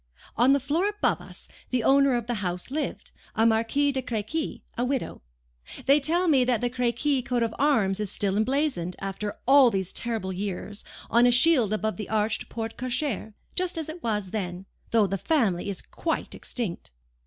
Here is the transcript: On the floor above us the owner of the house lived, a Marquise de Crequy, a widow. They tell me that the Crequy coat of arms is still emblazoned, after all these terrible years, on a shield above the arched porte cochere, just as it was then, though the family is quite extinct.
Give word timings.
On 0.35 0.51
the 0.51 0.59
floor 0.59 0.89
above 0.89 1.21
us 1.21 1.47
the 1.69 1.83
owner 1.83 2.15
of 2.15 2.25
the 2.25 2.33
house 2.41 2.71
lived, 2.71 3.11
a 3.35 3.45
Marquise 3.45 3.93
de 3.93 4.01
Crequy, 4.01 4.63
a 4.75 4.83
widow. 4.83 5.21
They 5.85 5.99
tell 5.99 6.27
me 6.27 6.43
that 6.43 6.59
the 6.59 6.71
Crequy 6.71 7.21
coat 7.23 7.43
of 7.43 7.53
arms 7.59 7.99
is 7.99 8.09
still 8.11 8.35
emblazoned, 8.35 8.95
after 8.99 9.37
all 9.47 9.69
these 9.69 9.93
terrible 9.93 10.33
years, 10.33 10.83
on 11.11 11.27
a 11.27 11.31
shield 11.31 11.71
above 11.71 11.97
the 11.97 12.09
arched 12.09 12.49
porte 12.49 12.77
cochere, 12.77 13.35
just 13.53 13.77
as 13.77 13.89
it 13.89 14.01
was 14.01 14.31
then, 14.31 14.65
though 14.89 15.05
the 15.05 15.19
family 15.19 15.69
is 15.69 15.83
quite 15.83 16.33
extinct. 16.33 16.89